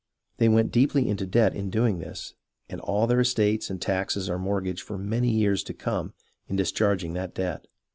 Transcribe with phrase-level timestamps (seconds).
[0.37, 2.33] They went deeply into debt in doing this;
[2.67, 6.15] and all their estates and taxes are mortgaged for many years to come
[6.47, 7.67] in discharging that debt."